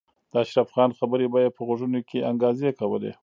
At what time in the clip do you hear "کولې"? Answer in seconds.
2.79-3.11